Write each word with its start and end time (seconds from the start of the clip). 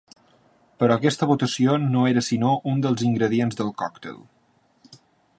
Però 0.83 0.93
aquesta 0.99 1.25
votació 1.31 1.75
no 1.83 2.05
era 2.11 2.23
sinó 2.27 2.53
un 2.71 2.81
dels 2.85 3.03
ingredients 3.09 3.59
del 3.61 3.69
còctel. 3.83 4.17